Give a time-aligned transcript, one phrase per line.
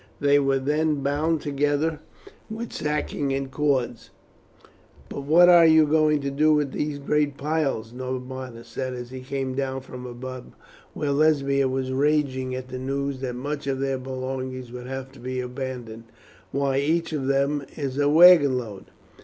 [0.19, 1.99] They were then bound together
[2.49, 4.09] with sacking and cords.
[5.09, 9.19] "But what are you going to do with these great piles?" Norbanus said as he
[9.19, 10.55] came down from above,
[10.95, 15.19] where Lesbia was raging at the news that much of their belongings would have to
[15.19, 16.05] be abandoned.
[16.51, 18.85] "Why, each of them is a wagon load."